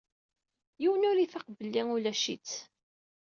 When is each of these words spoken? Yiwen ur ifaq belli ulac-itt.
Yiwen 0.81 1.07
ur 1.09 1.17
ifaq 1.19 1.47
belli 1.57 1.81
ulac-itt. 1.95 2.51